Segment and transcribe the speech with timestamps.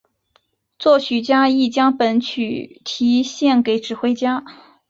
[0.79, 4.43] 作曲家亦将本曲题献给指挥家。